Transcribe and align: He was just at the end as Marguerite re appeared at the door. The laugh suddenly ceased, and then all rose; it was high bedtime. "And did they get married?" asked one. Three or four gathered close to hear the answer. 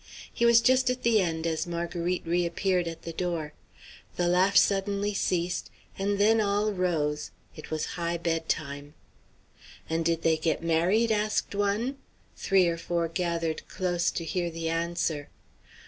He 0.33 0.47
was 0.47 0.61
just 0.61 0.89
at 0.89 1.03
the 1.03 1.21
end 1.21 1.45
as 1.45 1.67
Marguerite 1.67 2.25
re 2.25 2.43
appeared 2.43 2.87
at 2.87 3.03
the 3.03 3.13
door. 3.13 3.53
The 4.15 4.27
laugh 4.27 4.57
suddenly 4.57 5.13
ceased, 5.13 5.69
and 5.95 6.17
then 6.17 6.41
all 6.41 6.71
rose; 6.73 7.29
it 7.55 7.69
was 7.69 7.85
high 8.01 8.17
bedtime. 8.17 8.95
"And 9.87 10.03
did 10.03 10.23
they 10.23 10.37
get 10.37 10.63
married?" 10.63 11.11
asked 11.11 11.53
one. 11.53 11.97
Three 12.35 12.67
or 12.67 12.77
four 12.77 13.09
gathered 13.09 13.67
close 13.67 14.09
to 14.09 14.23
hear 14.23 14.49
the 14.49 14.69
answer. 14.69 15.29